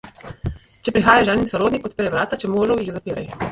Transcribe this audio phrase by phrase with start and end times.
[0.87, 3.29] Če prihaja ženin sorodnik, odpiraj vrata, če možev, jih zapiraj.